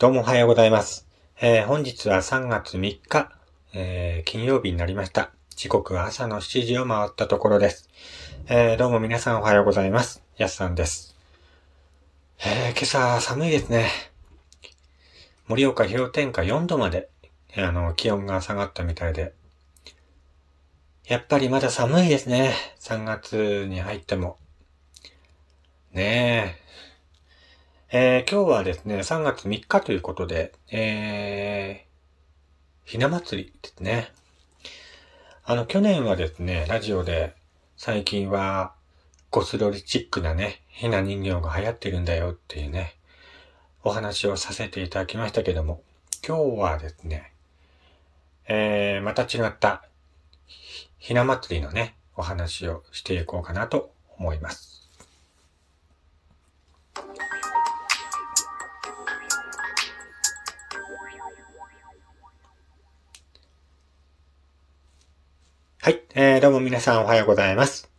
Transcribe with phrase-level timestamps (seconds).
[0.00, 1.06] どうもおはようございます。
[1.40, 3.30] えー本日は3月3日、
[3.74, 5.30] えー金曜日になりました。
[5.54, 7.88] 時刻は朝の7時を回ったところです。
[8.48, 10.20] えーどうも皆さんおはようございます。
[10.36, 11.16] やすさんです。
[12.44, 13.88] え今朝寒いですね。
[15.46, 17.08] 盛岡氷点下4度まで、
[17.56, 19.32] あの、気温が下がったみたいで。
[21.06, 22.52] やっぱりまだ寒いですね。
[22.80, 24.38] 3月に入っても。
[25.92, 26.64] ねえ。
[27.96, 34.10] えー今日はですね、3月3日ということで、えー、ひな祭りですね。
[35.44, 37.36] あの、去年はですね、ラジオで、
[37.76, 38.74] 最近は、
[39.30, 42.96] ゴスロリチックなね、ひな人形が流行ってるんだよっていうね、
[43.84, 45.80] お話をさせていただきましたけども、
[46.26, 47.30] 今日はですね、
[48.48, 49.84] えー、また違った、
[50.48, 54.90] ひひな祭りのね、お話をしていこうかなと思います。
[65.84, 67.90] はい、えー、どうも皆さんおはようございます。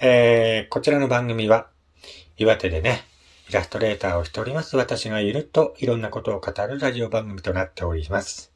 [0.00, 1.68] えー、こちらの番組は、
[2.38, 3.04] 岩手でね、
[3.50, 8.54] イラストレーターをしております私がゆるといろんなことを語るラジオ番組となっております。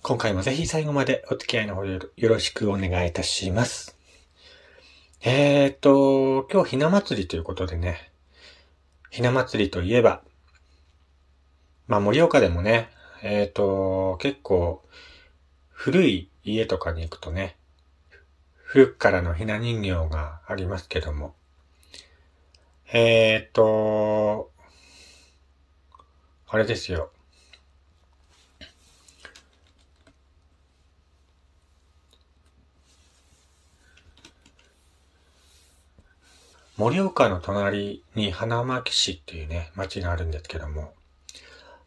[0.00, 3.98] 今回もぜひ最後までお付き合いのほどよろしくお願いいたします。
[5.20, 8.12] えーと、今日ひな祭りということでね、
[9.10, 10.22] ひな祭りといえば、
[11.86, 12.88] まあ盛岡でもね、
[13.22, 14.82] えーと、結構
[15.68, 17.56] 古い家とかに行くとね、
[18.54, 21.34] 古くからのひな人形がありますけども、
[22.92, 24.50] えーと、
[26.48, 27.10] あれですよ。
[36.76, 40.92] 盛岡の隣に花巻市っていうね、町があるんですけども、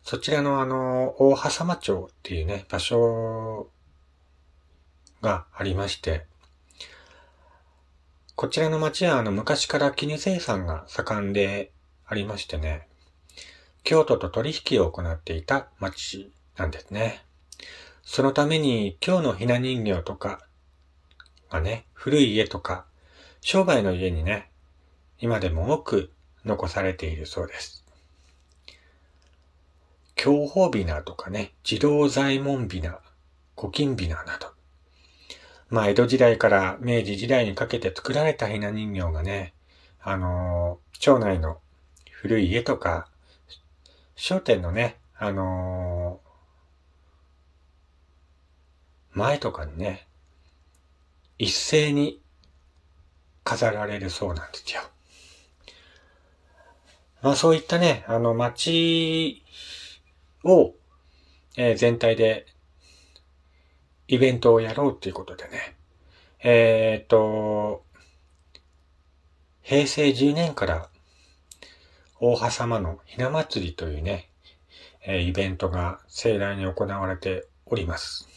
[0.04, 3.68] そちらのあの、大狭間町っていうね、場所
[5.22, 6.26] がありまして、
[8.36, 11.72] こちらの町はあの、昔から絹生産が盛んで
[12.06, 12.88] ありましてね、
[13.84, 17.24] 京都と取引を行っていた町なんですね。
[18.04, 20.42] そのために今日のひな人形とか
[21.50, 22.86] がね、古い家とか、
[23.42, 24.50] 商売の家にね、
[25.20, 26.12] 今でも多く
[26.44, 27.86] 残されているそうです。
[30.16, 33.00] 享保びなとかね、自動左衛門びな、
[33.56, 34.55] 古今びななど。
[35.70, 39.54] まあ、江戸時代から明治時代にかけて作られたひな人形がね、
[40.02, 41.60] あのー町内の
[42.12, 43.08] 古い家とか、
[44.16, 50.08] 商店のね、あのー前とかにね、
[51.38, 52.22] 一斉に
[53.44, 54.82] 飾られるそうなんですよ。
[57.22, 59.44] まあそういったね、あの街
[60.44, 60.74] を、
[61.58, 62.46] えー全体で
[64.08, 65.76] イベントをやろうっていうことでね、
[66.44, 67.84] えーっと、
[69.62, 70.90] 平成10年から
[72.20, 74.30] 大狭間のひな祭りというね、
[75.08, 78.28] えイベントが盛大に行われております。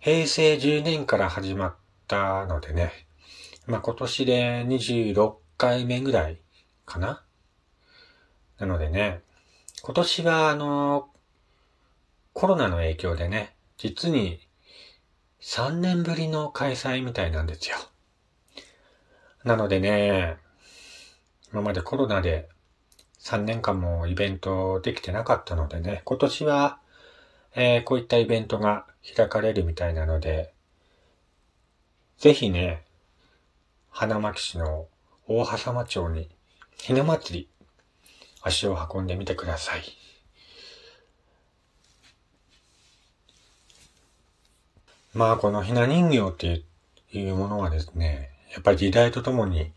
[0.00, 1.74] 平成10年から始まっ
[2.06, 2.92] たのでね、
[3.66, 6.38] まあ今年で26回目ぐらい
[6.86, 7.22] かな
[8.58, 9.22] なのでね、
[9.82, 11.08] 今年はあの、
[12.32, 14.40] コロナの影響でね、実に
[15.40, 17.76] 3年ぶりの開催みたいなんですよ。
[19.44, 20.36] なのでね、
[21.52, 22.48] 今までコロナで
[23.20, 26.78] 3年間もイベントできてなかったのでね、今年は、
[27.54, 28.86] えーこういったイベントが
[29.16, 30.52] 開かれるみたいなので、
[32.18, 32.84] ぜひね、
[33.90, 34.86] 花巻市の
[35.26, 36.28] 大狭間町に
[36.76, 37.48] ひな祭り
[38.42, 39.82] 足を運んでみてください。
[45.14, 46.64] まあこのひな人形って
[47.18, 49.72] いうものはですね、やっぱり時代とともに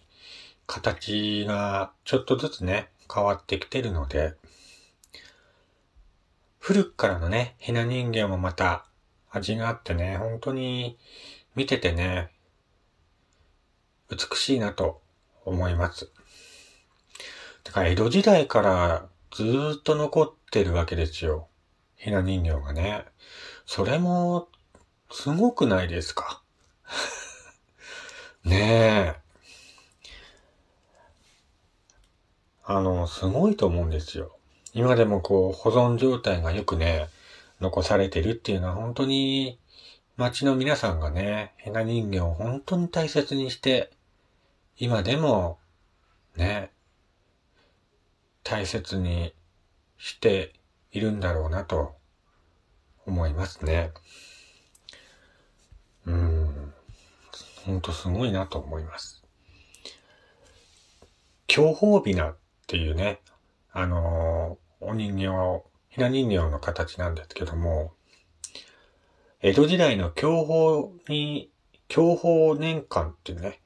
[0.67, 4.35] 形がちょっとずつね、変わってきてるので、
[6.59, 8.85] 古くからのね、ひな人形もまた
[9.31, 10.97] 味があってね、本当に
[11.55, 12.29] 見ててね、
[14.09, 15.02] 美しいなと
[15.43, 16.11] 思います。
[17.63, 21.47] だから江戸時代からずーっと残ってるわけですよ。
[21.96, 23.05] ひな人形がね。
[23.66, 24.47] それも、
[25.11, 26.41] すごくないですか？
[28.43, 29.22] ねえ。
[32.63, 34.37] あの、すごいと思うんですよ。
[34.73, 37.09] 今でもこう、保存状態がよくね、
[37.59, 39.59] 残されてるっていうのは本当に、
[40.17, 43.91] 町の皆さんがね、ひな人形を本当に大切にして
[44.78, 45.59] 今でも、
[46.35, 46.72] ね、
[48.43, 49.34] 大切に
[49.97, 50.53] して
[50.91, 51.96] いるんだろうなと
[53.05, 53.91] 思いますね。
[56.05, 56.73] うん。
[57.66, 59.23] ほんとすごいなと思います。
[61.47, 63.20] 強宝ビナっていうね、
[63.72, 67.94] あのー、お人形、ひな人形の形なんですけども、
[69.41, 71.52] 江戸時代の享保に、
[71.90, 73.59] 享保年間っていうね、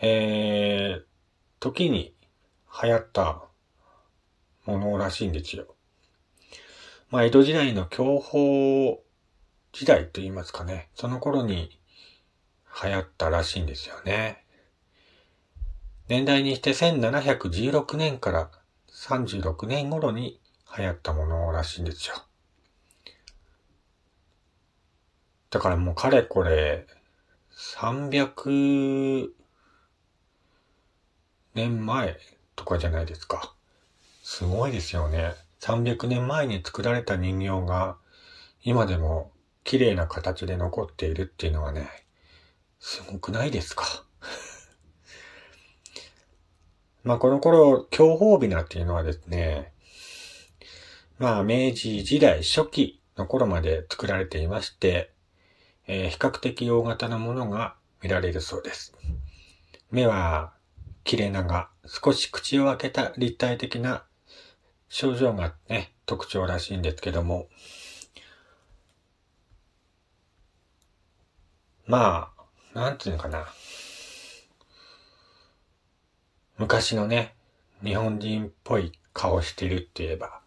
[0.00, 1.04] えー、
[1.60, 2.14] 時に
[2.82, 3.42] 流行った
[4.70, 5.74] ものらしいんですよ。
[7.10, 9.02] まあ、江戸時代の享保
[9.72, 10.88] 時代と言いますかね。
[10.94, 11.78] その頃に
[12.82, 14.44] 流行ったらしいんですよね。
[16.08, 18.50] 年代にして1716年から
[18.92, 20.40] 36年頃に
[20.76, 22.14] 流行ったものらしいんですよ。
[25.50, 26.86] だからもうかれこれ
[27.52, 29.30] 300
[31.54, 32.16] 年前
[32.54, 33.54] とかじゃないですか。
[34.32, 35.34] すごいですよね。
[35.58, 37.96] 300年前に作られた人形が
[38.62, 39.32] 今でも
[39.64, 41.88] 綺麗な形で残っているっていうのはね、
[42.78, 44.04] すごくないですか？
[47.02, 49.72] まあこの頃、享保美なっていうのはですね、
[51.18, 55.10] まあ明治時代初期の頃まで作られていまして、
[55.88, 58.94] えー、比較的大型なものが見られるそうです。
[59.90, 60.52] 目は
[61.02, 64.04] 切れ長、少し口を開けた立体的な
[64.90, 67.46] 症状がね、特徴らしいんですけども、
[71.86, 72.32] ま
[72.74, 73.46] あ、なんていうのかな。
[76.58, 77.36] 昔のね、
[77.84, 80.40] 日本人っぽい顔してるって言えば、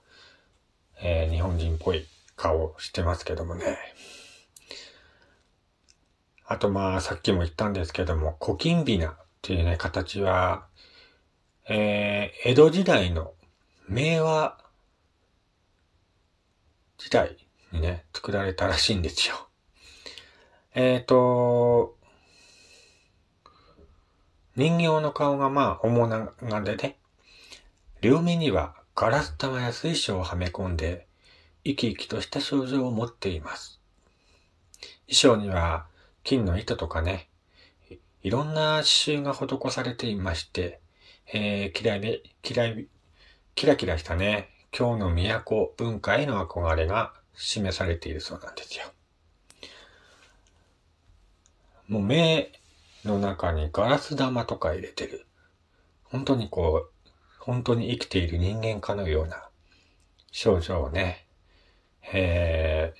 [1.01, 2.05] えー、日本人っぽい
[2.35, 3.77] 顔してますけどもね。
[6.45, 10.65] あとまあ、さっきも言ったんですけども、古今美なっていうね、形は、
[11.69, 13.33] えー、江戸時代の
[13.93, 14.57] 明和
[16.97, 17.37] 時代
[17.71, 19.35] にね、作られたらしいんですよ。
[20.73, 21.95] えっ、ー、と、
[24.55, 26.07] 人形の顔がまあ、面
[26.41, 26.97] 長でね、
[28.01, 31.05] 両目にはガラス玉や水晶をはめ込んで、
[31.63, 33.79] 生き生きとした症状を持っています。
[35.07, 35.85] 衣装には
[36.23, 37.29] 金の糸とかね、
[38.23, 40.79] いろんな刺繍が施されていまして、
[41.31, 42.73] えー、キラキキラ、
[43.55, 48.85] キラキラしたね、今日の都文化への憧れが示されているそうなんですよ。
[51.88, 52.51] もう目
[53.05, 55.27] の中にガラス玉とか入れてる。
[56.05, 57.09] 本当にこう、
[57.39, 59.47] 本当に生きている人間かのような
[60.31, 61.27] 症状をね、
[62.11, 62.94] え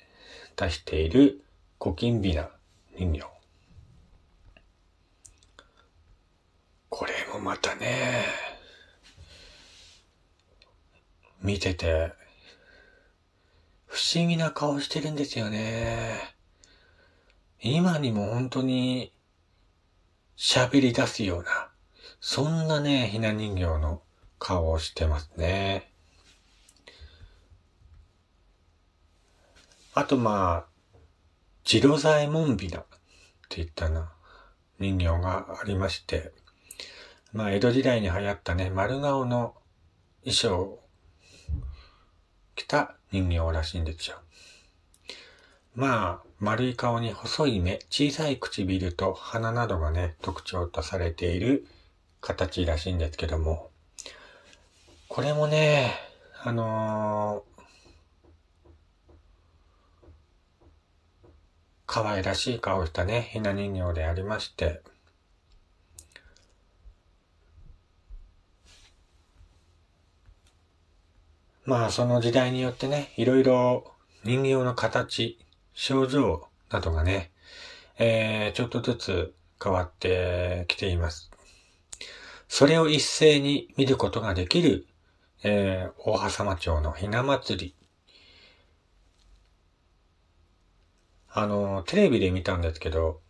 [0.56, 1.44] ー、出している
[1.82, 2.50] 古今美な
[2.96, 3.24] 人形。
[6.90, 8.24] これもまたね、
[11.44, 12.14] 見てて、
[13.84, 16.18] 不思議な顔してるんですよね。
[17.60, 19.12] 今にも本当に
[20.38, 21.68] 喋り出すような、
[22.18, 24.00] そんなね、ひな人形の
[24.38, 25.92] 顔をしてますね。
[29.92, 30.98] あとまあ、
[31.62, 32.86] ジロザエモンビナっ
[33.50, 34.10] て言ったな、
[34.78, 36.32] 人形がありまして、
[37.34, 39.54] まあ、江戸時代に流行ったね、丸顔の
[40.24, 40.83] 衣装
[42.54, 44.16] を着た人形らしいんですよ。
[45.74, 51.66] まあ、丸い顔に細い目、小さい唇と鼻などがね、特徴とされている
[52.20, 53.70] 形らしいんですけども、
[55.08, 55.92] これもね、
[56.42, 57.64] あのー、
[61.86, 64.80] 可愛らしい顔したね、ひな人形でありまして、
[71.66, 73.92] まあその時代によってね、いろいろ
[74.24, 75.38] 人形の形、
[75.72, 77.30] 症状などがね、
[77.98, 81.30] えー、ちょっとずつ変わってきています。
[82.48, 84.86] それを一斉に見ることができる、
[85.42, 87.74] えー、大羽様町のひな祭り。
[91.30, 93.20] あの、テレビで見たんですけど、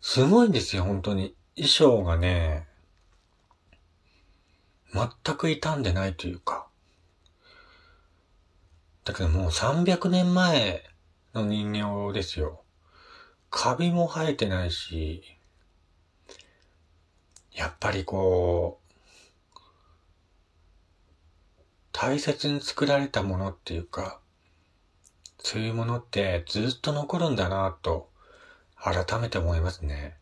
[0.00, 1.34] すごいんですよ、本当に。
[1.56, 2.66] 衣装がね、
[4.96, 6.66] 全く傷んでないというか。
[9.04, 10.82] だけどもう300年前
[11.34, 12.62] の人形ですよ。
[13.50, 15.22] カビも生えてないし、
[17.52, 18.86] やっぱりこう、
[21.92, 24.20] 大切に作られたものっていうか、
[25.38, 28.10] そういうものってずっと残るんだなと、
[28.76, 30.18] 改めて思いますね。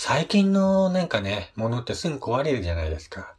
[0.00, 3.34] 最近のなんかね、ものってすぐ壊れるじゃないですか。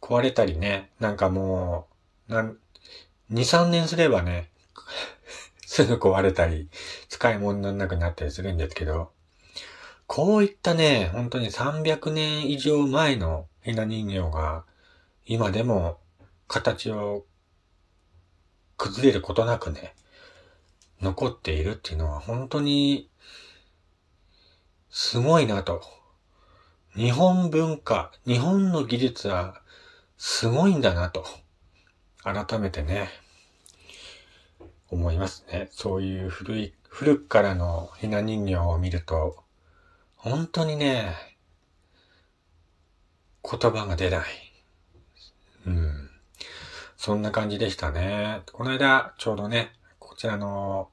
[0.00, 1.88] 壊れたりね、なんかも
[2.28, 2.56] う、なん、
[3.32, 4.48] 2、3年すればね、
[5.66, 6.70] すぐ壊れたり、
[7.08, 9.10] 使い物にならなくなったりするんですけど、
[10.06, 14.64] こういったね、本当に300年以上前のひな人形が、
[15.26, 15.98] 今でも
[16.46, 17.26] 形を
[18.76, 19.96] 崩れることなくね、
[21.00, 23.10] 残っているっていうのは本当に
[25.12, 25.82] すごいなと。
[26.96, 29.60] 日本文化、日本の技術は
[30.16, 31.26] すごいんだなと。
[32.22, 33.10] 改めてね、
[34.88, 35.68] 思いますね。
[35.70, 39.44] そういう古い、古くからのひな人形を見ると、
[40.16, 41.14] 本当にね、
[43.44, 44.24] 言葉が出ない。
[45.66, 46.10] うん。
[46.96, 48.40] そんな感じでしたね。
[48.50, 50.88] この間、ちょうどね、こちらの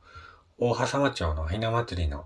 [0.57, 2.25] 大羽様町のひな祭りの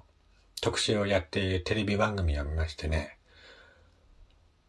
[0.63, 3.17] 特集をやっているテレビ番組を見ましてね。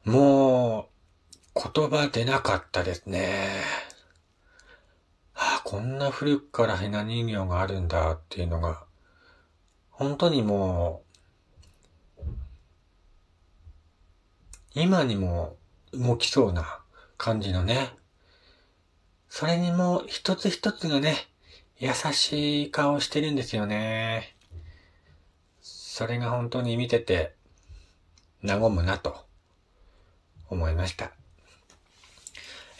[0.04, 0.88] も
[1.54, 3.62] う、言葉出なかったですね。
[5.36, 8.82] ああ、こんな古くからひな人形があるんだっていうのが、
[9.90, 11.04] 本当にも
[12.18, 12.22] う、
[14.74, 15.56] 今にも
[15.92, 16.80] 動きそうな
[17.16, 17.94] 感じのね。
[19.28, 21.28] それにも一つ一つがね、
[21.78, 24.33] 優しい顔してるんですよね。
[25.96, 27.36] それが本当に見てて、
[28.42, 29.14] 和むなと
[30.50, 31.12] 思いました。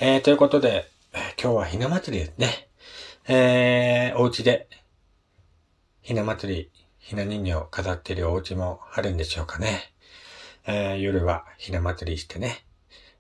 [0.01, 0.91] えー、ということで、
[1.41, 2.69] 今日はひな祭りですね。
[3.29, 4.67] えー、お家で、
[6.03, 9.93] ひな祭り、ひな人形を飾っているお家もあるんでしょうかね。
[10.67, 12.67] えー、夜はひな祭りしてね、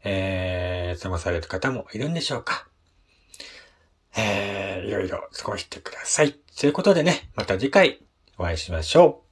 [0.02, 2.66] えー、過ごされる方もいるんでしょうか。
[4.16, 6.32] えー、いろいろ過ごしてください。
[6.32, 8.02] ということでね、また次回
[8.38, 9.23] お会いしましょう。